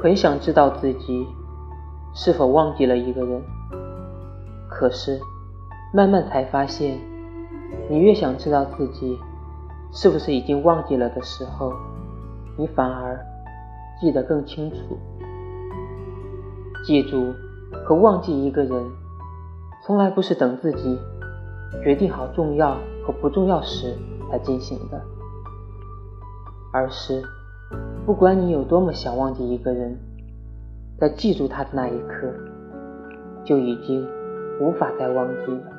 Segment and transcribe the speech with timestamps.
[0.00, 1.26] 很想知道自己
[2.14, 3.42] 是否忘记了一个人，
[4.68, 5.18] 可是
[5.92, 7.00] 慢慢才发现，
[7.90, 9.18] 你越想知道自己
[9.92, 11.72] 是不是已经忘记了的时候，
[12.56, 13.18] 你反而
[14.00, 14.76] 记得更清楚。
[16.86, 17.34] 记住
[17.84, 18.84] 和忘记一个人，
[19.84, 20.96] 从来不是等自己
[21.82, 23.96] 决定好重要和不重要时
[24.30, 25.02] 才进行的，
[26.72, 27.20] 而是。
[28.06, 29.96] 不管你有多么想忘记一个人，
[30.98, 32.32] 在记住他的那一刻，
[33.44, 34.06] 就已经
[34.60, 35.77] 无法再忘记了。